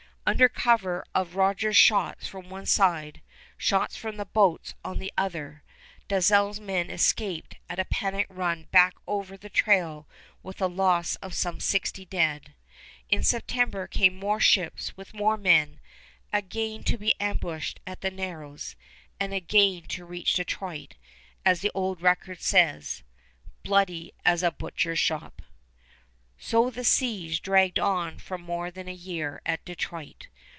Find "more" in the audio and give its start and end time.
14.15-14.39, 15.15-15.37, 28.39-28.71